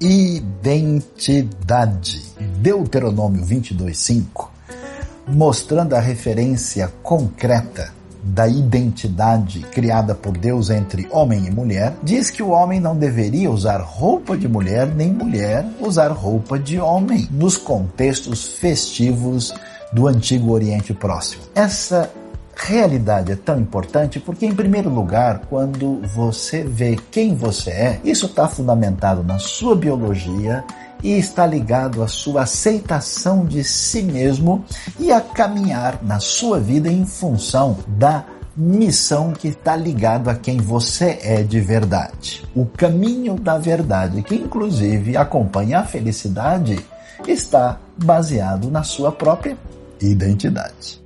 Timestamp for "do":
19.92-20.08